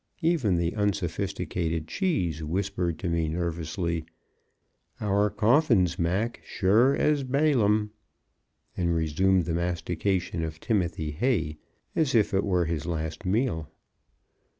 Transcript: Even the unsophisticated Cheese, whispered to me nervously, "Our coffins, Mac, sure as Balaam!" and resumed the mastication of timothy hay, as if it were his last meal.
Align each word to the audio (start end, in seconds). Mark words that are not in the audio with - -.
Even 0.23 0.57
the 0.57 0.73
unsophisticated 0.73 1.87
Cheese, 1.87 2.43
whispered 2.43 2.97
to 2.97 3.07
me 3.07 3.29
nervously, 3.29 4.03
"Our 4.99 5.29
coffins, 5.29 5.99
Mac, 5.99 6.41
sure 6.43 6.95
as 6.95 7.21
Balaam!" 7.23 7.91
and 8.75 8.95
resumed 8.95 9.45
the 9.45 9.53
mastication 9.53 10.43
of 10.43 10.59
timothy 10.59 11.11
hay, 11.11 11.59
as 11.95 12.15
if 12.15 12.33
it 12.33 12.43
were 12.43 12.65
his 12.65 12.87
last 12.87 13.27
meal. 13.27 13.69